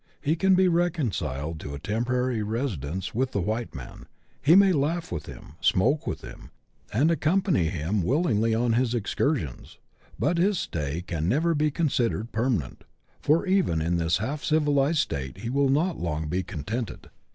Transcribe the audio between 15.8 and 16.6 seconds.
long be